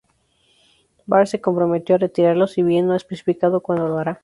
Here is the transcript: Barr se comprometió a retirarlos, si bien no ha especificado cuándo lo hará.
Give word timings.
Barr 1.05 1.27
se 1.27 1.41
comprometió 1.41 1.93
a 1.93 1.99
retirarlos, 1.99 2.53
si 2.53 2.63
bien 2.63 2.87
no 2.87 2.93
ha 2.93 2.97
especificado 2.97 3.59
cuándo 3.61 3.87
lo 3.87 3.99
hará. 3.99 4.19